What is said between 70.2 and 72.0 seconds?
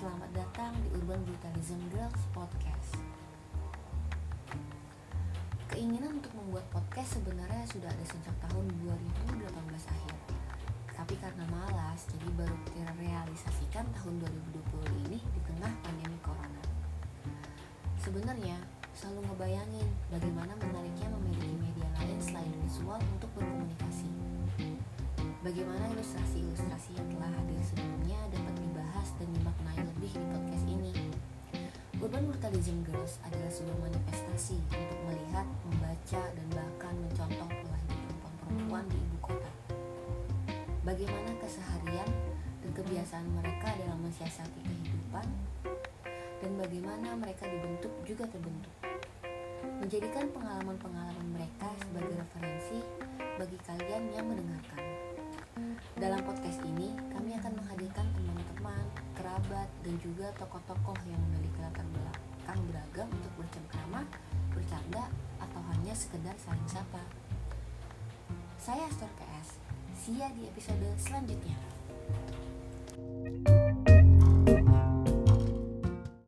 di episode selanjutnya.